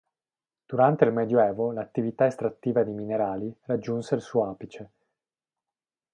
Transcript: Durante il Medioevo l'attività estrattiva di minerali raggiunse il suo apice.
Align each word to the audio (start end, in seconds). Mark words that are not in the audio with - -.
Durante 0.65 1.05
il 1.05 1.13
Medioevo 1.13 1.71
l'attività 1.71 2.25
estrattiva 2.25 2.81
di 2.81 2.91
minerali 2.91 3.55
raggiunse 3.65 4.15
il 4.15 4.21
suo 4.21 4.49
apice. 4.49 4.91